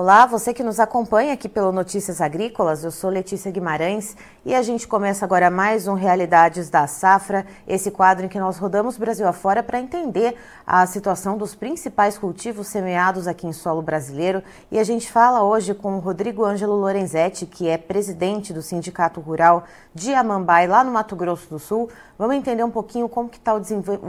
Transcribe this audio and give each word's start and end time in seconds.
Olá, 0.00 0.24
você 0.24 0.54
que 0.54 0.62
nos 0.62 0.80
acompanha 0.80 1.34
aqui 1.34 1.46
pelo 1.46 1.70
Notícias 1.72 2.22
Agrícolas, 2.22 2.82
eu 2.82 2.90
sou 2.90 3.10
Letícia 3.10 3.50
Guimarães 3.50 4.16
e 4.46 4.54
a 4.54 4.62
gente 4.62 4.88
começa 4.88 5.26
agora 5.26 5.50
mais 5.50 5.86
um 5.86 5.92
Realidades 5.92 6.70
da 6.70 6.86
Safra, 6.86 7.44
esse 7.68 7.90
quadro 7.90 8.24
em 8.24 8.28
que 8.30 8.40
nós 8.40 8.56
rodamos 8.56 8.96
Brasil 8.96 9.28
afora 9.28 9.62
para 9.62 9.78
entender 9.78 10.38
a 10.66 10.86
situação 10.86 11.36
dos 11.36 11.54
principais 11.54 12.16
cultivos 12.16 12.68
semeados 12.68 13.28
aqui 13.28 13.46
em 13.46 13.52
solo 13.52 13.82
brasileiro. 13.82 14.42
E 14.72 14.78
a 14.78 14.84
gente 14.84 15.12
fala 15.12 15.42
hoje 15.42 15.74
com 15.74 15.96
o 15.96 16.00
Rodrigo 16.00 16.46
Ângelo 16.46 16.76
Lorenzetti, 16.76 17.44
que 17.44 17.68
é 17.68 17.76
presidente 17.76 18.54
do 18.54 18.62
Sindicato 18.62 19.20
Rural 19.20 19.64
de 19.94 20.14
Amambai, 20.14 20.66
lá 20.66 20.82
no 20.82 20.92
Mato 20.92 21.14
Grosso 21.14 21.50
do 21.50 21.58
Sul. 21.58 21.90
Vamos 22.18 22.36
entender 22.36 22.64
um 22.64 22.70
pouquinho 22.70 23.06
como 23.06 23.28
que 23.28 23.36
está 23.36 23.52
o 23.52 23.60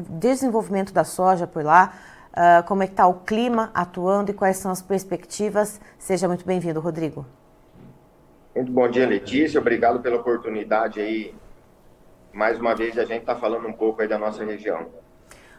desenvolvimento 0.10 0.94
da 0.94 1.04
soja 1.04 1.46
por 1.46 1.66
lá 1.66 1.92
uh, 2.32 2.64
como 2.68 2.84
é 2.84 2.88
que 2.88 2.94
está 2.94 3.08
o 3.08 3.16
clima 3.16 3.72
atuando 3.74 4.32
e 4.32 4.34
quais 4.34 4.58
são 4.58 4.72
as 4.72 4.82
perspectivas. 4.82 5.80
Seja 5.98 6.28
muito 6.28 6.46
bem-vindo, 6.46 6.80
Rodrigo. 6.80 7.26
Muito 8.56 8.72
bom 8.72 8.90
dia, 8.90 9.08
Letícia. 9.08 9.60
Obrigado 9.60 10.02
pela 10.02 10.18
oportunidade 10.18 11.00
aí. 11.00 11.34
Mais 12.34 12.60
uma 12.60 12.76
vez, 12.76 12.98
a 12.98 13.06
gente 13.06 13.22
está 13.22 13.36
falando 13.36 13.68
um 13.68 13.74
pouco 13.74 14.02
aí 14.02 14.08
da 14.08 14.18
nossa 14.18 14.44
região. 14.44 14.88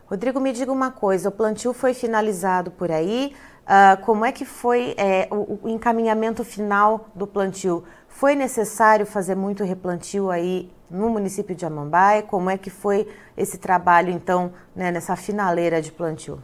Rodrigo, 0.06 0.40
me 0.40 0.52
diga 0.52 0.70
uma 0.70 0.90
coisa: 0.90 1.28
o 1.28 1.32
plantio 1.32 1.72
foi 1.72 1.94
finalizado 1.94 2.70
por 2.70 2.90
aí. 2.90 3.34
Uh, 3.62 4.04
como 4.04 4.24
é 4.24 4.32
que 4.32 4.44
foi 4.44 4.94
é, 4.98 5.28
o, 5.30 5.60
o, 5.62 5.68
encaminhamento 5.68 6.42
final 6.42 7.08
do 7.14 7.26
plantio? 7.26 7.84
Foi 8.08 8.34
necessário 8.34 9.06
fazer 9.06 9.36
muito 9.36 9.62
replantio 9.62 10.30
aí 10.30 10.70
no 10.90 11.08
município 11.08 11.54
de 11.54 11.64
Amambai? 11.64 12.22
Como 12.22 12.50
é 12.50 12.58
que 12.58 12.70
foi 12.70 13.08
esse 13.36 13.58
trabalho, 13.58 14.10
então, 14.10 14.52
né, 14.74 14.90
nessa 14.90 15.14
finaleira 15.16 15.80
de 15.80 15.92
plantio? 15.92 16.42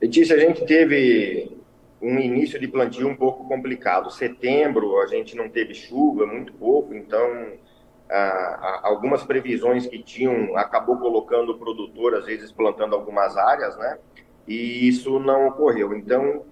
Letícia, 0.00 0.36
a 0.36 0.38
gente 0.38 0.64
teve 0.66 1.56
um 2.02 2.18
início 2.18 2.60
de 2.60 2.68
plantio 2.68 3.08
um 3.08 3.16
pouco 3.16 3.48
complicado. 3.48 4.10
Setembro 4.10 5.00
a 5.00 5.06
gente 5.06 5.34
não 5.34 5.48
teve 5.48 5.74
chuva, 5.74 6.26
muito 6.26 6.52
pouco, 6.52 6.94
então 6.94 7.52
algumas 8.82 9.24
previsões 9.24 9.86
que 9.86 10.00
tinham 10.00 10.56
acabou 10.56 10.96
colocando 10.96 11.50
o 11.50 11.58
produtor 11.58 12.14
às 12.14 12.26
vezes 12.26 12.52
plantando 12.52 12.94
algumas 12.94 13.36
áreas, 13.36 13.76
né? 13.78 13.98
E 14.46 14.86
isso 14.86 15.18
não 15.18 15.48
ocorreu. 15.48 15.96
Então 15.96 16.44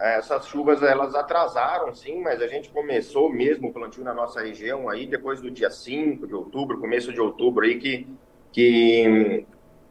essas 0.00 0.46
chuvas 0.46 0.82
elas 0.82 1.14
atrasaram, 1.14 1.94
sim, 1.94 2.20
mas 2.22 2.40
a 2.40 2.46
gente 2.46 2.70
começou 2.70 3.30
mesmo 3.30 3.68
o 3.68 3.72
plantio 3.72 4.02
na 4.02 4.14
nossa 4.14 4.40
região 4.40 4.88
aí 4.88 5.06
depois 5.06 5.40
do 5.40 5.50
dia 5.50 5.70
5 5.70 6.26
de 6.26 6.34
outubro, 6.34 6.80
começo 6.80 7.12
de 7.12 7.20
outubro 7.20 7.64
aí 7.64 7.78
que 7.78 8.06
que 8.52 9.44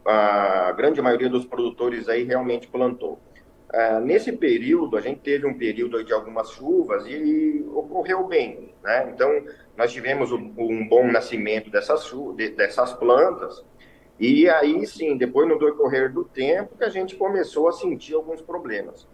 a 0.06 0.72
grande 0.74 1.02
maioria 1.02 1.30
dos 1.30 1.46
produtores 1.46 2.10
aí 2.10 2.24
realmente 2.24 2.68
plantou. 2.68 3.20
Uh, 3.74 4.00
nesse 4.02 4.34
período, 4.34 4.98
a 4.98 5.02
gente 5.02 5.22
teve 5.22 5.48
um 5.48 5.58
período 5.58 6.04
de 6.04 6.12
algumas 6.12 6.52
chuvas 6.52 7.06
e 7.08 7.66
ocorreu 7.74 8.28
bem, 8.28 8.74
né? 8.84 9.10
Então, 9.14 9.30
nós 9.78 9.94
tivemos 9.94 10.32
um, 10.32 10.54
um 10.58 10.88
bom 10.88 11.10
nascimento 11.10 11.70
dessas, 11.70 12.04
de, 12.36 12.50
dessas 12.50 12.92
plantas 12.94 13.64
e 14.22 14.48
aí 14.48 14.86
sim, 14.86 15.18
depois 15.18 15.50
no 15.50 15.58
decorrer 15.58 16.14
do 16.14 16.24
tempo, 16.24 16.78
que 16.78 16.84
a 16.84 16.90
gente 16.90 17.16
começou 17.16 17.68
a 17.68 17.72
sentir 17.72 18.14
alguns 18.14 18.40
problemas. 18.40 19.08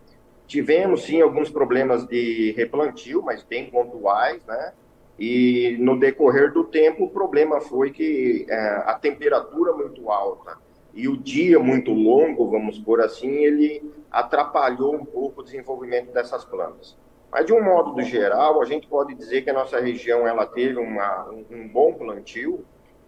Tivemos 0.46 1.04
sim 1.04 1.22
alguns 1.22 1.50
problemas 1.50 2.06
de 2.06 2.54
replantio, 2.58 3.22
mas 3.22 3.42
bem 3.42 3.70
pontuais, 3.70 4.44
né? 4.46 4.74
E 5.18 5.78
no 5.80 5.98
decorrer 5.98 6.52
do 6.52 6.66
tempo, 6.66 7.06
o 7.06 7.10
problema 7.10 7.62
foi 7.62 7.92
que 7.92 8.46
é, 8.50 8.84
a 8.86 8.96
temperatura 8.96 9.72
muito 9.74 10.12
alta 10.12 10.58
e 10.98 11.08
o 11.08 11.16
dia 11.16 11.60
muito 11.60 11.94
longo, 11.94 12.50
vamos 12.50 12.80
por 12.80 13.00
assim, 13.00 13.30
ele 13.30 13.94
atrapalhou 14.12 14.96
um 14.96 15.06
pouco 15.06 15.42
o 15.42 15.44
desenvolvimento 15.44 16.12
dessas 16.12 16.44
plantas. 16.44 16.98
Mas 17.32 17.46
de 17.46 17.54
um 17.54 17.64
modo 17.64 18.02
geral, 18.02 18.60
a 18.60 18.66
gente 18.66 18.88
pode 18.88 19.14
dizer 19.14 19.44
que 19.44 19.50
a 19.52 19.54
nossa 19.54 19.80
região 19.80 20.28
ela 20.28 20.44
teve 20.48 20.80
uma, 20.80 21.30
um, 21.52 21.68
bom 21.68 21.94
plantio 21.94 22.66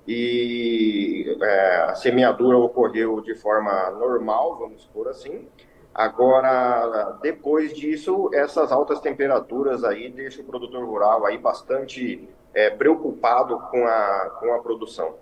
e 0.07 1.35
é, 1.41 1.75
a 1.89 1.95
semeadura 1.95 2.59
ocorreu 2.59 3.22
de 3.22 3.33
forma 3.33 3.89
normal, 3.91 4.59
vamos 4.59 4.85
por 4.94 5.07
assim. 5.07 5.47
Agora, 5.91 7.17
depois 7.23 7.73
disso, 7.73 8.29
essas 8.35 8.71
altas 8.71 9.00
temperaturas 9.00 9.83
aí 9.83 10.11
deixam 10.11 10.44
o 10.44 10.47
produtor 10.47 10.85
rural 10.85 11.25
aí 11.25 11.39
bastante 11.39 12.29
é, 12.53 12.69
preocupado 12.69 13.57
com 13.71 13.83
a, 13.88 14.38
com 14.39 14.53
a 14.53 14.59
produção. 14.59 15.16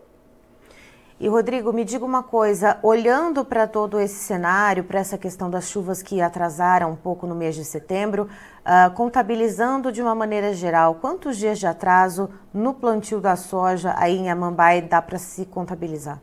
E 1.20 1.28
Rodrigo, 1.28 1.74
me 1.74 1.84
diga 1.84 2.06
uma 2.06 2.22
coisa, 2.22 2.78
olhando 2.84 3.44
para 3.44 3.66
todo 3.66 4.00
esse 4.00 4.24
cenário, 4.24 4.84
para 4.84 5.00
essa 5.00 5.18
questão 5.18 5.50
das 5.50 5.68
chuvas 5.68 6.04
que 6.04 6.22
atrasaram 6.22 6.92
um 6.92 6.96
pouco 6.96 7.26
no 7.26 7.34
mês 7.34 7.56
de 7.56 7.66
setembro, 7.66 8.30
uh, 8.62 8.94
contabilizando 8.94 9.92
de 9.92 10.00
uma 10.00 10.14
maneira 10.14 10.54
geral, 10.54 10.94
quantos 11.02 11.36
dias 11.36 11.58
de 11.58 11.66
atraso 11.66 12.30
no 12.54 12.72
plantio 12.72 13.20
da 13.20 13.36
soja 13.36 13.96
aí 13.98 14.16
em 14.16 14.30
Amambai 14.30 14.80
dá 14.80 15.02
para 15.02 15.18
se 15.18 15.48
contabilizar? 15.48 16.22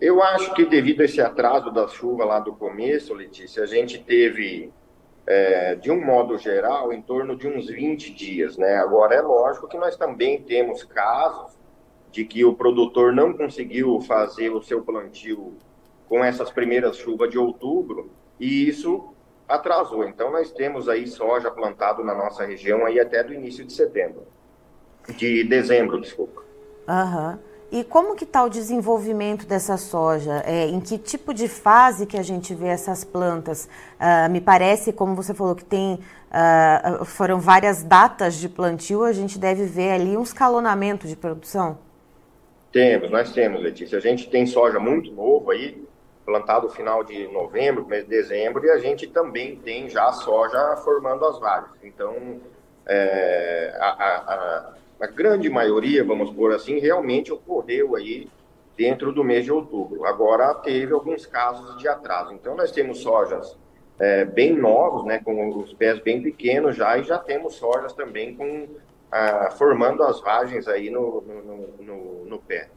Eu 0.00 0.22
acho 0.22 0.54
que 0.54 0.64
devido 0.64 1.00
a 1.00 1.04
esse 1.04 1.20
atraso 1.20 1.72
da 1.72 1.88
chuva 1.88 2.24
lá 2.24 2.38
do 2.38 2.52
começo, 2.54 3.12
Letícia, 3.12 3.64
a 3.64 3.66
gente 3.66 3.98
teve, 3.98 4.72
é, 5.26 5.74
de 5.74 5.90
um 5.90 6.06
modo 6.06 6.38
geral, 6.38 6.92
em 6.92 7.02
torno 7.02 7.36
de 7.36 7.48
uns 7.48 7.66
20 7.66 8.14
dias, 8.14 8.56
né? 8.56 8.76
Agora, 8.76 9.16
é 9.16 9.20
lógico 9.20 9.66
que 9.66 9.76
nós 9.76 9.96
também 9.96 10.40
temos 10.40 10.84
casos 10.84 11.57
de 12.10 12.24
que 12.24 12.44
o 12.44 12.54
produtor 12.54 13.12
não 13.12 13.32
conseguiu 13.32 14.00
fazer 14.00 14.50
o 14.50 14.62
seu 14.62 14.82
plantio 14.82 15.54
com 16.08 16.24
essas 16.24 16.50
primeiras 16.50 16.96
chuvas 16.96 17.30
de 17.30 17.38
outubro 17.38 18.10
e 18.40 18.68
isso 18.68 19.12
atrasou. 19.46 20.04
Então 20.04 20.32
nós 20.32 20.50
temos 20.50 20.88
aí 20.88 21.06
soja 21.06 21.50
plantado 21.50 22.04
na 22.04 22.14
nossa 22.14 22.44
região 22.44 22.84
aí 22.84 22.98
até 22.98 23.22
do 23.22 23.34
início 23.34 23.64
de 23.64 23.72
setembro, 23.72 24.26
de 25.16 25.44
dezembro, 25.44 26.00
desculpa. 26.00 26.42
Aham. 26.86 27.38
E 27.70 27.84
como 27.84 28.16
que 28.16 28.24
está 28.24 28.42
o 28.42 28.48
desenvolvimento 28.48 29.46
dessa 29.46 29.76
soja? 29.76 30.42
É, 30.46 30.66
em 30.66 30.80
que 30.80 30.96
tipo 30.96 31.34
de 31.34 31.46
fase 31.48 32.06
que 32.06 32.16
a 32.16 32.22
gente 32.22 32.54
vê 32.54 32.68
essas 32.68 33.04
plantas? 33.04 33.68
Uh, 34.00 34.30
me 34.30 34.40
parece, 34.40 34.90
como 34.90 35.14
você 35.14 35.34
falou, 35.34 35.54
que 35.54 35.66
tem 35.66 36.00
uh, 36.30 37.04
foram 37.04 37.38
várias 37.38 37.82
datas 37.82 38.36
de 38.36 38.48
plantio, 38.48 39.04
a 39.04 39.12
gente 39.12 39.38
deve 39.38 39.66
ver 39.66 39.90
ali 39.90 40.16
um 40.16 40.22
escalonamento 40.22 41.06
de 41.06 41.14
produção? 41.14 41.76
Temos, 42.70 43.10
nós 43.10 43.32
temos, 43.32 43.62
Letícia. 43.62 43.98
A 43.98 44.00
gente 44.00 44.28
tem 44.28 44.46
soja 44.46 44.78
muito 44.78 45.10
novo 45.12 45.50
aí, 45.50 45.82
plantado 46.24 46.66
no 46.66 46.72
final 46.72 47.02
de 47.02 47.26
novembro, 47.28 47.86
mês 47.86 48.04
de 48.04 48.10
dezembro, 48.10 48.64
e 48.64 48.70
a 48.70 48.78
gente 48.78 49.06
também 49.06 49.56
tem 49.56 49.88
já 49.88 50.12
soja 50.12 50.76
formando 50.84 51.24
as 51.24 51.38
vagens. 51.38 51.72
Então, 51.82 52.40
é, 52.86 53.74
a, 53.80 53.88
a, 53.88 54.74
a, 55.00 55.06
grande 55.06 55.48
maioria, 55.48 56.04
vamos 56.04 56.30
por 56.30 56.52
assim, 56.52 56.78
realmente 56.78 57.32
ocorreu 57.32 57.96
aí 57.96 58.28
dentro 58.76 59.12
do 59.12 59.24
mês 59.24 59.44
de 59.44 59.52
outubro. 59.52 60.04
Agora, 60.04 60.54
teve 60.54 60.92
alguns 60.92 61.24
casos 61.24 61.78
de 61.78 61.88
atraso. 61.88 62.34
Então, 62.34 62.54
nós 62.54 62.70
temos 62.70 62.98
sojas 62.98 63.56
é, 63.98 64.24
bem 64.26 64.54
novos, 64.54 65.04
né, 65.04 65.20
com 65.24 65.48
os 65.56 65.72
pés 65.72 65.98
bem 66.00 66.22
pequenos 66.22 66.76
já, 66.76 66.98
e 66.98 67.02
já 67.02 67.18
temos 67.18 67.54
sojas 67.54 67.94
também 67.94 68.34
com 68.34 68.68
ah, 69.10 69.50
formando 69.56 70.02
as 70.02 70.20
vagens 70.20 70.68
aí 70.68 70.90
no, 70.90 71.22
no, 71.22 71.84
no, 71.84 72.24
no 72.26 72.38
pé. 72.38 72.68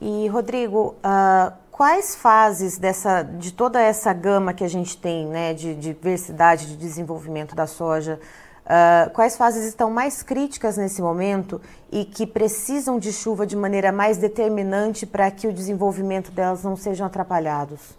E, 0.00 0.28
Rodrigo, 0.28 0.94
uh, 1.04 1.52
quais 1.70 2.14
fases 2.14 2.78
dessa, 2.78 3.22
de 3.22 3.52
toda 3.52 3.80
essa 3.80 4.12
gama 4.12 4.54
que 4.54 4.64
a 4.64 4.68
gente 4.68 4.96
tem, 4.96 5.26
né, 5.26 5.52
de, 5.52 5.74
diversidade 5.74 6.66
de 6.66 6.76
desenvolvimento 6.76 7.54
da 7.54 7.66
soja, 7.66 8.18
uh, 8.64 9.10
quais 9.10 9.36
fases 9.36 9.66
estão 9.66 9.90
mais 9.90 10.22
críticas 10.22 10.78
nesse 10.78 11.02
momento 11.02 11.60
e 11.92 12.04
que 12.04 12.26
precisam 12.26 12.98
de 12.98 13.12
chuva 13.12 13.46
de 13.46 13.56
maneira 13.56 13.92
mais 13.92 14.16
determinante 14.16 15.04
para 15.04 15.30
que 15.30 15.46
o 15.46 15.52
desenvolvimento 15.52 16.30
delas 16.30 16.64
não 16.64 16.76
sejam 16.76 17.06
atrapalhados? 17.06 17.98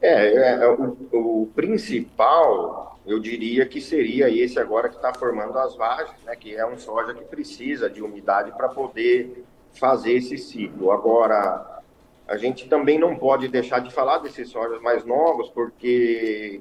É, 0.00 0.62
é 0.62 0.68
o, 0.68 0.96
o 1.12 1.48
principal 1.54 2.91
eu 3.06 3.18
diria 3.18 3.66
que 3.66 3.80
seria 3.80 4.30
esse 4.30 4.58
agora 4.58 4.88
que 4.88 4.96
está 4.96 5.12
formando 5.12 5.58
as 5.58 5.74
vagens, 5.76 6.22
né, 6.24 6.36
que 6.36 6.54
é 6.54 6.66
um 6.66 6.76
soja 6.76 7.14
que 7.14 7.24
precisa 7.24 7.90
de 7.90 8.02
umidade 8.02 8.52
para 8.52 8.68
poder 8.68 9.44
fazer 9.72 10.12
esse 10.12 10.38
ciclo. 10.38 10.92
Agora, 10.92 11.80
a 12.28 12.36
gente 12.36 12.68
também 12.68 12.98
não 12.98 13.16
pode 13.16 13.48
deixar 13.48 13.80
de 13.80 13.92
falar 13.92 14.18
desses 14.18 14.48
sojas 14.48 14.80
mais 14.80 15.04
novos, 15.04 15.48
porque 15.50 16.60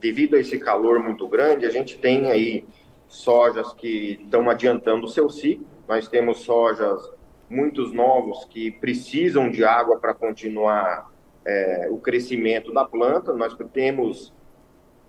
devido 0.00 0.36
a 0.36 0.40
esse 0.40 0.58
calor 0.58 1.00
muito 1.00 1.26
grande, 1.26 1.66
a 1.66 1.70
gente 1.70 1.98
tem 1.98 2.30
aí 2.30 2.64
sojas 3.08 3.72
que 3.72 4.20
estão 4.22 4.48
adiantando 4.48 5.06
o 5.06 5.10
seu 5.10 5.28
ciclo, 5.28 5.66
nós 5.88 6.08
temos 6.08 6.40
sojas 6.40 7.10
muitos 7.48 7.92
novos 7.92 8.44
que 8.46 8.70
precisam 8.70 9.50
de 9.50 9.64
água 9.64 9.98
para 9.98 10.14
continuar 10.14 11.10
é, 11.44 11.88
o 11.90 11.98
crescimento 11.98 12.72
da 12.72 12.84
planta, 12.84 13.32
nós 13.34 13.54
temos 13.72 14.32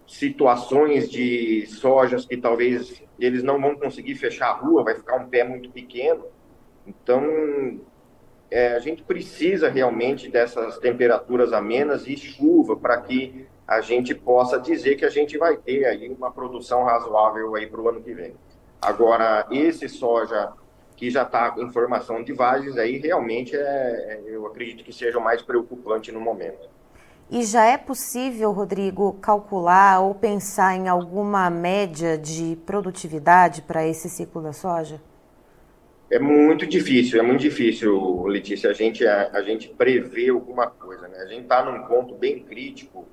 situações 0.08 1.10
de 1.10 1.66
sojas 1.68 2.26
que 2.26 2.38
talvez 2.38 3.02
eles 3.20 3.44
não 3.44 3.60
vão 3.60 3.76
conseguir 3.76 4.16
fechar 4.16 4.48
a 4.48 4.54
rua, 4.54 4.84
vai 4.84 4.96
ficar 4.96 5.16
um 5.16 5.28
pé 5.28 5.44
muito 5.44 5.70
pequeno. 5.70 6.26
Então, 6.86 7.80
é, 8.52 8.74
a 8.74 8.80
gente 8.80 9.02
precisa 9.04 9.70
realmente 9.70 10.30
dessas 10.30 10.78
temperaturas 10.78 11.54
amenas 11.54 12.08
e 12.08 12.16
chuva 12.16 12.76
para 12.76 13.02
que 13.02 13.48
a, 13.68 13.82
gente 13.82 14.14
possa 14.14 14.60
dizer 14.60 14.96
que 14.96 15.06
a 15.06 15.10
gente 15.10 15.38
vai 15.38 15.58
ter 15.58 15.86
aí 15.86 16.10
uma 16.10 16.32
produção 16.32 16.84
razoável 16.84 17.56
aí 17.56 17.66
para 17.66 17.82
o 17.82 17.90
ano 17.90 18.02
que 18.02 18.14
vem. 18.14 18.36
Agora, 18.82 19.48
esse 19.50 19.88
soja 19.88 20.52
que 20.96 21.10
já 21.10 21.24
está 21.24 21.56
em 21.58 21.72
formação 21.72 22.24
de 22.24 22.34
vagens 22.34 22.78
aí 22.78 22.98
realmente 22.98 23.56
é, 23.56 24.22
eu 24.26 24.46
acredito 24.46 24.84
que 24.84 24.94
seja 24.94 25.18
o 25.18 25.24
mais 25.24 25.42
preocupante 25.42 26.12
no 26.12 26.20
momento. 26.20 26.70
E 27.30 27.44
já 27.44 27.66
é 27.66 27.78
possível, 27.78 28.52
Rodrigo, 28.52 29.14
calcular 29.14 30.02
ou 30.02 30.14
pensar 30.14 30.76
em 30.76 30.88
alguma 30.88 31.50
média 31.50 32.18
de 32.18 32.58
produtividade 32.66 33.62
para 33.62 33.88
esse 33.88 34.10
ciclo 34.10 34.42
da 34.42 34.54
soja? 34.54 35.02
É 36.12 36.20
muito 36.20 36.68
difícil, 36.68 37.20
é 37.20 37.24
muito 37.24 37.42
difícil, 37.42 38.24
Letícia, 38.26 38.70
a 38.70 38.74
gente, 38.74 39.06
a, 39.08 39.32
a 39.34 39.42
gente 39.42 39.70
prever 39.70 40.30
alguma 40.30 40.68
coisa. 40.68 41.08
Né? 41.08 41.18
A 41.18 41.26
gente 41.26 41.44
está 41.44 41.66
num 41.66 41.88
ponto 41.88 42.14
bem 42.14 42.44
crítico, 42.44 43.08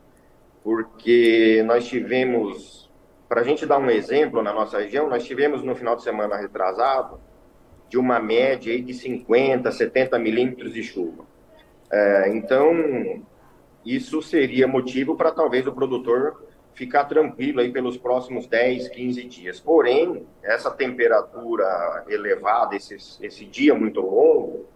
porque 0.62 1.62
nós 1.64 1.86
tivemos, 1.86 2.90
para 3.26 3.40
a 3.40 3.44
gente 3.44 3.64
dar 3.64 3.78
um 3.78 3.88
exemplo 3.88 4.42
na 4.42 4.52
nossa 4.52 4.80
região, 4.80 5.08
nós 5.08 5.24
tivemos 5.24 5.62
no 5.62 5.74
final 5.74 5.96
de 5.96 6.02
semana 6.02 6.36
retrasado 6.36 7.18
de 7.88 7.96
uma 7.96 8.20
média 8.20 8.72
aí 8.72 8.82
de 8.82 8.92
50, 8.92 9.72
70 9.72 10.18
milímetros 10.18 10.74
de 10.74 10.82
chuva. 10.82 11.24
É, 11.90 12.28
então, 12.28 13.22
isso 13.84 14.20
seria 14.22 14.68
motivo 14.68 15.16
para 15.16 15.32
talvez 15.32 15.66
o 15.66 15.72
produtor 15.72 16.44
ficar 16.74 17.04
tranquilo 17.04 17.60
aí 17.60 17.70
pelos 17.70 17.96
próximos 17.96 18.46
10, 18.46 18.88
15 18.88 19.24
dias. 19.24 19.60
Porém, 19.60 20.26
essa 20.42 20.70
temperatura 20.70 22.04
elevada, 22.08 22.76
esse, 22.76 22.96
esse 23.24 23.44
dia 23.44 23.74
muito 23.74 24.00
longo, 24.00 24.66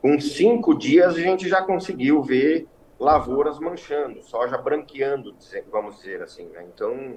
com 0.00 0.18
cinco 0.20 0.76
dias 0.76 1.16
a 1.16 1.20
gente 1.20 1.48
já 1.48 1.62
conseguiu 1.62 2.22
ver 2.22 2.66
lavouras 2.98 3.58
manchando, 3.58 4.22
soja 4.22 4.58
branqueando, 4.58 5.34
vamos 5.70 5.96
dizer 5.96 6.22
assim. 6.22 6.46
Né? 6.48 6.66
Então, 6.74 7.16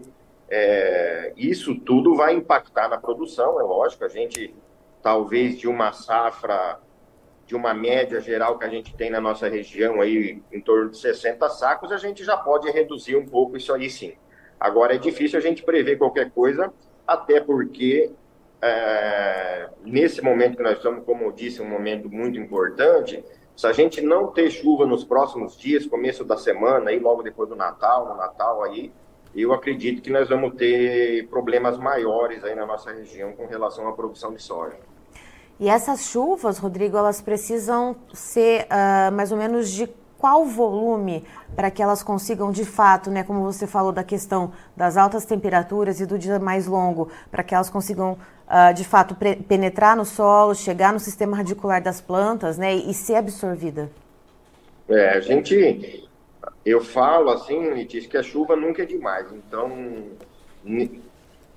é, 0.50 1.34
isso 1.36 1.76
tudo 1.80 2.16
vai 2.16 2.34
impactar 2.34 2.88
na 2.88 2.98
produção, 2.98 3.60
é 3.60 3.64
lógico. 3.64 4.06
A 4.06 4.10
gente, 4.10 4.54
talvez 5.02 5.58
de 5.58 5.68
uma 5.68 5.92
safra 5.92 6.80
de 7.54 7.58
uma 7.58 7.72
média 7.72 8.20
geral 8.20 8.58
que 8.58 8.66
a 8.66 8.68
gente 8.68 8.96
tem 8.96 9.12
na 9.12 9.22
nossa 9.22 9.48
região 9.48 10.02
aí 10.02 10.42
em 10.52 10.60
torno 10.60 10.90
de 10.90 10.98
60 10.98 11.48
sacos, 11.50 11.92
a 11.92 11.98
gente 11.98 12.24
já 12.24 12.36
pode 12.36 12.68
reduzir 12.72 13.16
um 13.16 13.28
pouco 13.28 13.56
isso 13.56 13.72
aí 13.72 13.92
sim. 13.92 14.14
Agora 14.60 14.96
é 14.96 14.98
difícil 14.98 15.38
a 15.38 15.42
gente 15.42 15.62
prever 15.62 16.00
qualquer 16.00 16.32
coisa, 16.32 16.74
até 17.06 17.40
porque 17.40 18.12
é, 18.60 19.70
nesse 19.86 20.20
momento 20.20 20.58
que 20.58 20.64
nós 20.64 20.78
estamos, 20.78 21.06
como 21.06 21.26
eu 21.26 21.32
disse, 21.32 21.62
um 21.62 21.70
momento 21.70 22.10
muito 22.10 22.40
importante, 22.40 23.24
se 23.56 23.68
a 23.68 23.72
gente 23.72 24.02
não 24.02 24.32
ter 24.32 24.50
chuva 24.50 24.88
nos 24.88 25.04
próximos 25.04 25.56
dias, 25.56 25.86
começo 25.86 26.26
da 26.26 26.38
semana, 26.38 26.90
aí 26.90 26.98
logo 26.98 27.22
depois 27.22 27.48
do 27.48 27.56
Natal, 27.56 28.10
no 28.10 28.18
Natal 28.18 28.64
aí, 28.64 28.92
eu 29.36 29.54
acredito 29.54 30.02
que 30.02 30.10
nós 30.10 30.28
vamos 30.28 30.56
ter 30.56 31.28
problemas 31.28 31.78
maiores 31.78 32.44
aí 32.44 32.56
na 32.56 32.66
nossa 32.66 32.92
região 32.92 33.32
com 33.34 33.46
relação 33.46 33.88
à 33.88 33.92
produção 33.92 34.34
de 34.34 34.42
soja. 34.42 34.80
E 35.60 35.70
essas 35.70 36.06
chuvas, 36.06 36.58
Rodrigo, 36.58 36.98
elas 36.98 37.22
precisam 37.22 37.96
ser 38.14 38.66
uh, 38.66 39.12
mais 39.12 39.32
ou 39.32 39.38
menos 39.38 39.70
de 39.70 39.88
qual 40.18 40.46
volume 40.46 41.26
para 41.54 41.70
que 41.70 41.84
elas 41.84 42.02
consigam 42.02 42.50
de 42.50 42.64
fato, 42.64 43.12
né, 43.12 43.24
como 43.24 43.44
você 43.44 43.68
falou 43.68 43.92
da 43.92 44.06
questão 44.06 44.54
das 44.76 44.96
altas 44.96 45.26
temperaturas 45.26 46.00
e 46.00 46.06
do 46.06 46.18
dia 46.18 46.40
mais 46.40 46.66
longo, 46.66 47.10
para 47.30 47.44
que 47.44 47.54
elas 47.54 47.70
consigam 47.70 48.18
uh, 48.48 48.74
de 48.74 48.86
fato 48.86 49.18
penetrar 49.48 49.98
no 49.98 50.06
solo, 50.06 50.56
chegar 50.56 50.94
no 50.94 51.00
sistema 51.00 51.36
radicular 51.36 51.84
das 51.84 52.00
plantas, 52.00 52.58
né, 52.58 52.74
e 52.74 52.94
ser 52.94 53.16
absorvida? 53.16 53.92
É, 54.88 55.10
a 55.10 55.20
gente, 55.20 56.10
eu 56.66 56.82
falo 56.82 57.30
assim, 57.30 57.70
Letícia, 57.72 58.10
que 58.10 58.18
a 58.18 58.24
chuva 58.24 58.56
nunca 58.56 58.84
é 58.84 58.86
demais. 58.86 59.28
Então, 59.32 59.70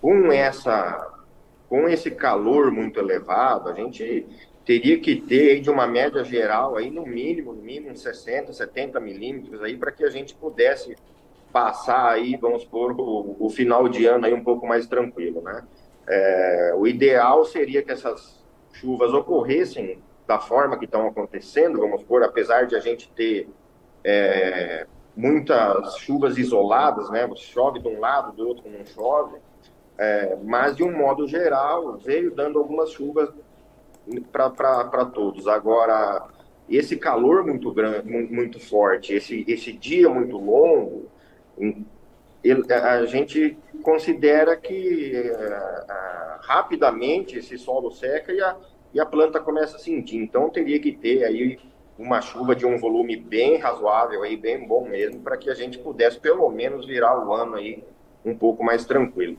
com 0.01 0.33
essa 0.33 1.16
com 1.69 1.89
esse 1.89 2.11
calor 2.11 2.71
muito 2.71 2.99
elevado, 2.99 3.69
a 3.69 3.75
gente 3.75 4.27
teria 4.65 4.99
que 4.99 5.17
ter 5.17 5.61
de 5.61 5.71
uma 5.71 5.87
média 5.87 6.25
geral 6.25 6.77
aí 6.77 6.91
no 6.91 7.07
mínimo, 7.07 7.53
no 7.53 7.63
mínimo 7.63 7.97
60, 7.97 8.53
70 8.53 8.99
milímetros 8.99 9.63
aí 9.63 9.77
para 9.77 9.93
que 9.93 10.05
a 10.05 10.11
gente 10.11 10.35
pudesse 10.35 10.97
passar 11.53 12.13
aí, 12.13 12.37
vamos 12.37 12.63
supor, 12.63 12.93
o, 12.93 13.37
o, 13.39 13.49
final 13.49 13.89
de 13.89 14.05
ano 14.07 14.27
aí 14.27 14.35
um 14.35 14.43
pouco 14.43 14.67
mais 14.67 14.87
tranquilo, 14.87 15.41
né? 15.41 15.65
É, 16.09 16.73
o 16.77 16.87
ideal 16.87 17.45
seria 17.45 17.83
que 17.83 17.91
essas 17.91 18.45
chuvas 18.73 19.13
ocorressem 19.13 19.99
da 20.27 20.39
forma 20.39 20.79
que 20.79 20.85
estão 20.85 21.07
acontecendo, 21.07 21.81
vamos 21.81 22.01
supor, 22.01 22.23
apesar 22.23 22.67
de 22.67 22.77
a 22.77 22.81
gente 22.81 23.11
ter 23.13 23.49
é, 24.05 24.87
muitas 25.17 25.97
chuvas 25.99 26.37
isoladas, 26.37 27.09
né? 27.11 27.29
Chove 27.37 27.81
de 27.81 27.89
um 27.89 28.01
lado, 28.01 28.33
do 28.33 28.47
outro 28.47 28.71
não 28.71 28.85
chove, 28.85 29.37
é, 29.99 30.37
mas, 30.45 30.77
de 30.77 30.83
um 30.83 30.97
modo 30.97 31.27
geral, 31.27 31.97
veio 31.97 32.35
dando 32.35 32.59
algumas 32.59 32.91
chuvas 32.91 33.31
para 34.33 35.05
todos. 35.07 35.49
Agora, 35.49 36.29
esse 36.69 36.97
calor 36.97 37.45
muito 37.45 37.73
grande, 37.73 38.09
muito 38.09 38.61
forte, 38.61 39.15
esse, 39.15 39.45
esse 39.49 39.73
dia 39.73 40.09
muito 40.09 40.37
longo, 40.37 41.09
ele, 42.45 42.73
a 42.73 43.05
gente 43.07 43.57
considera 43.83 44.57
que 44.57 45.13
uh, 45.15 46.41
rapidamente 46.43 47.39
esse 47.39 47.57
solo 47.57 47.91
seca 47.91 48.33
e 48.33 48.41
a, 48.41 48.57
e 48.93 49.01
a 49.01 49.07
planta 49.07 49.41
começa 49.41 49.77
a 49.77 49.81
sentir. 49.81 50.19
Então, 50.19 50.51
teria 50.51 50.79
que 50.79 50.93
ter 50.93 51.25
aí 51.25 51.59
uma 51.99 52.21
chuva 52.21 52.55
de 52.55 52.67
um 52.67 52.79
volume 52.79 53.17
bem 53.17 53.57
razoável, 53.57 54.23
aí, 54.23 54.37
bem 54.37 54.67
bom 54.67 54.87
mesmo, 54.87 55.23
para 55.23 55.37
que 55.37 55.49
a 55.49 55.55
gente 55.55 55.79
pudesse 55.79 56.21
pelo 56.21 56.49
menos 56.51 56.87
virar 56.87 57.27
o 57.27 57.33
ano 57.33 57.55
aí 57.55 57.83
um 58.25 58.37
pouco 58.37 58.63
mais 58.63 58.85
tranquilo. 58.85 59.39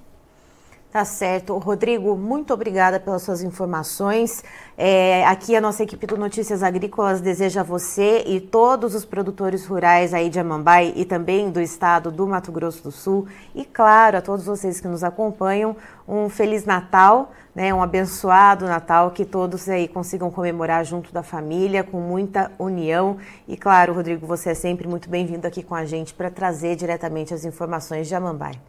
Tá 0.97 1.05
certo. 1.05 1.55
Rodrigo, 1.59 2.17
muito 2.17 2.51
obrigada 2.51 2.99
pelas 2.99 3.21
suas 3.21 3.43
informações. 3.43 4.43
É, 4.75 5.23
aqui 5.27 5.55
a 5.55 5.61
nossa 5.61 5.83
equipe 5.83 6.07
do 6.07 6.17
Notícias 6.17 6.63
Agrícolas 6.63 7.21
deseja 7.21 7.61
a 7.61 7.63
você 7.63 8.23
e 8.25 8.41
todos 8.41 8.95
os 8.95 9.05
produtores 9.05 9.63
rurais 9.67 10.11
aí 10.11 10.27
de 10.27 10.39
Amambai 10.39 10.93
e 10.95 11.05
também 11.05 11.51
do 11.51 11.61
estado 11.61 12.11
do 12.11 12.25
Mato 12.25 12.51
Grosso 12.51 12.81
do 12.81 12.91
Sul 12.91 13.27
e, 13.53 13.63
claro, 13.63 14.17
a 14.17 14.21
todos 14.23 14.47
vocês 14.47 14.81
que 14.81 14.87
nos 14.87 15.03
acompanham, 15.03 15.75
um 16.07 16.29
Feliz 16.29 16.65
Natal, 16.65 17.31
né, 17.53 17.71
um 17.71 17.83
abençoado 17.83 18.65
Natal, 18.65 19.11
que 19.11 19.23
todos 19.23 19.69
aí 19.69 19.87
consigam 19.87 20.31
comemorar 20.31 20.83
junto 20.83 21.13
da 21.13 21.21
família, 21.21 21.83
com 21.83 21.99
muita 21.99 22.51
união. 22.57 23.17
E, 23.47 23.55
claro, 23.55 23.93
Rodrigo, 23.93 24.25
você 24.25 24.49
é 24.49 24.55
sempre 24.55 24.87
muito 24.87 25.07
bem-vindo 25.07 25.45
aqui 25.45 25.61
com 25.61 25.75
a 25.75 25.85
gente 25.85 26.15
para 26.15 26.31
trazer 26.31 26.75
diretamente 26.75 27.35
as 27.35 27.45
informações 27.45 28.07
de 28.07 28.15
Amambai. 28.15 28.59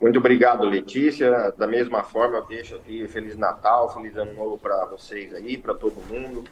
Muito 0.00 0.18
obrigado, 0.18 0.64
Letícia. 0.64 1.52
Da 1.56 1.66
mesma 1.66 2.04
forma, 2.04 2.38
eu 2.38 2.46
deixo 2.46 2.76
aqui 2.76 3.06
Feliz 3.08 3.36
Natal, 3.36 3.92
Feliz 3.92 4.16
Ano 4.16 4.32
Novo 4.32 4.56
para 4.56 4.84
vocês 4.86 5.34
aí, 5.34 5.56
para 5.56 5.74
todo 5.74 6.00
mundo. 6.08 6.44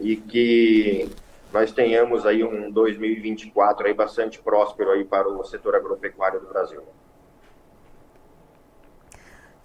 E 0.00 0.16
que 0.16 1.08
nós 1.52 1.70
tenhamos 1.70 2.26
aí 2.26 2.42
um 2.42 2.70
2024 2.70 3.86
aí 3.86 3.94
bastante 3.94 4.40
próspero 4.40 4.90
aí 4.90 5.04
para 5.04 5.28
o 5.28 5.44
setor 5.44 5.76
agropecuário 5.76 6.40
do 6.40 6.48
Brasil. 6.48 6.82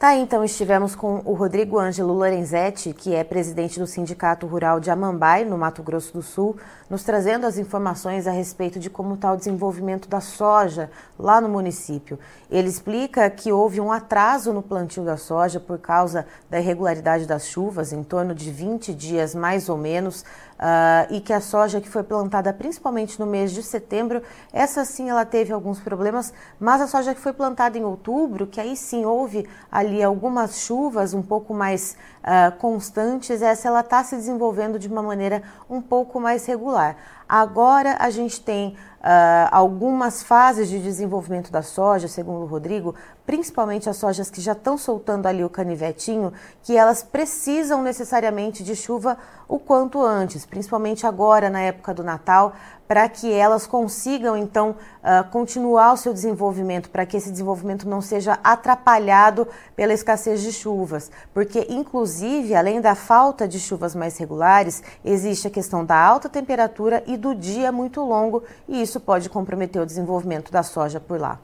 Tá, 0.04 0.18
então 0.18 0.44
estivemos 0.44 0.96
com 0.96 1.22
o 1.24 1.34
Rodrigo 1.34 1.80
Ângelo 1.80 2.12
Lorenzetti, 2.12 2.92
que 2.92 3.16
é 3.16 3.24
presidente 3.24 3.80
do 3.80 3.88
Sindicato 3.88 4.46
Rural 4.46 4.78
de 4.82 4.92
Amambai, 4.92 5.46
no 5.46 5.58
Mato 5.58 5.82
Grosso 5.82 6.12
do 6.12 6.22
Sul, 6.22 6.58
nos 6.90 7.04
trazendo 7.04 7.48
as 7.48 7.58
informações 7.58 8.28
a 8.28 8.32
respeito 8.32 8.80
de 8.80 8.90
como 8.90 9.14
está 9.14 9.32
o 9.32 9.38
desenvolvimento 9.38 10.10
da 10.10 10.20
soja 10.20 10.92
lá 11.18 11.40
no 11.40 11.48
município. 11.48 12.20
Ele 12.52 12.68
explica 12.68 13.30
que 13.30 13.54
houve 13.54 13.80
um 13.80 13.94
atraso 13.94 14.52
no 14.52 14.62
plantio 14.62 15.06
da 15.06 15.16
soja 15.16 15.58
por 15.58 15.80
causa 15.80 16.28
da 16.50 16.60
irregularidade 16.60 17.26
das 17.26 17.48
chuvas, 17.48 17.94
em 17.94 18.04
torno 18.04 18.36
de 18.36 18.52
20 18.52 18.94
dias 18.94 19.34
mais 19.34 19.70
ou 19.70 19.78
menos, 19.78 20.26
Uh, 20.64 21.14
e 21.16 21.20
que 21.20 21.34
a 21.34 21.42
soja 21.42 21.82
que 21.82 21.90
foi 21.90 22.04
plantada 22.04 22.54
principalmente 22.54 23.20
no 23.20 23.26
mês 23.26 23.52
de 23.52 23.62
setembro, 23.62 24.22
essa 24.54 24.86
sim 24.86 25.10
ela 25.10 25.26
teve 25.26 25.52
alguns 25.52 25.82
problemas, 25.82 26.34
mas 26.58 26.80
a 26.80 26.88
soja 26.88 27.14
que 27.14 27.20
foi 27.20 27.34
plantada 27.34 27.78
em 27.78 27.84
outubro, 27.84 28.48
que 28.48 28.62
aí 28.62 28.78
sim 28.78 29.04
houve 29.04 29.46
ali 29.70 30.02
algumas 30.02 30.60
chuvas 30.60 31.14
um 31.14 31.22
pouco 31.22 31.54
mais 31.54 31.98
uh, 32.22 32.58
constantes, 32.60 33.42
essa 33.42 33.68
ela 33.68 33.82
está 33.82 34.06
se 34.06 34.16
desenvolvendo 34.16 34.80
de 34.80 34.88
uma 34.88 35.04
maneira 35.04 35.44
um 35.70 35.82
pouco 35.82 36.18
mais 36.18 36.46
regular. 36.46 36.96
Agora 37.34 37.98
a 38.00 38.12
gente 38.12 38.40
tem 38.40 38.76
Uh, 39.04 39.52
algumas 39.52 40.24
fases 40.24 40.70
de 40.70 40.80
desenvolvimento 40.82 41.52
da 41.52 41.62
soja, 41.62 42.08
segundo 42.08 42.44
o 42.44 42.46
Rodrigo, 42.46 42.96
principalmente 43.26 43.90
as 43.90 43.98
sojas 43.98 44.32
que 44.32 44.40
já 44.40 44.54
estão 44.54 44.78
soltando 44.78 45.26
ali 45.26 45.44
o 45.44 45.50
canivetinho, 45.50 46.32
que 46.62 46.78
elas 46.78 47.04
precisam 47.04 47.82
necessariamente 47.82 48.64
de 48.64 48.78
chuva 48.78 49.18
o 49.46 49.60
quanto 49.60 50.02
antes, 50.02 50.46
principalmente 50.46 51.06
agora 51.06 51.50
na 51.50 51.60
época 51.60 51.94
do 51.94 52.02
Natal, 52.02 52.54
para 52.88 53.08
que 53.10 53.32
elas 53.32 53.66
consigam 53.66 54.36
então 54.36 54.72
uh, 54.72 55.30
continuar 55.32 55.94
o 55.94 55.98
seu 55.98 56.14
desenvolvimento, 56.14 56.90
para 56.90 57.06
que 57.06 57.18
esse 57.18 57.32
desenvolvimento 57.32 57.88
não 57.88 58.02
seja 58.02 58.40
atrapalhado 58.44 59.48
pela 59.76 59.94
escassez 59.94 60.42
de 60.42 60.52
chuvas, 60.52 61.10
porque 61.34 61.68
inclusive 61.70 62.56
além 62.56 62.82
da 62.82 62.96
falta 62.96 63.48
de 63.48 63.60
chuvas 63.60 63.96
mais 63.96 64.18
regulares, 64.18 64.84
existe 65.04 65.48
a 65.48 65.52
questão 65.52 65.86
da 65.86 65.98
alta 65.98 66.30
temperatura 66.30 67.04
e 67.08 67.18
do 67.18 67.34
dia 67.34 67.72
muito 67.72 68.02
longo, 68.02 68.44
e 68.68 68.82
isso 68.82 69.00
pode 69.00 69.30
comprometer 69.30 69.82
o 69.82 69.86
desenvolvimento 69.86 70.52
da 70.52 70.64
soja 70.64 71.00
por 71.00 71.20
lá. 71.20 71.40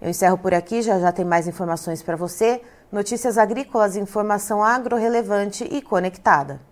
Eu 0.00 0.10
encerro 0.10 0.36
por 0.36 0.52
aqui, 0.52 0.82
já 0.82 0.98
já 0.98 1.12
tem 1.12 1.24
mais 1.24 1.46
informações 1.46 2.02
para 2.02 2.16
você. 2.16 2.60
Notícias 2.90 3.38
agrícolas, 3.38 3.96
informação 3.96 4.62
agro-relevante 4.62 5.64
e 5.64 5.80
conectada. 5.80 6.71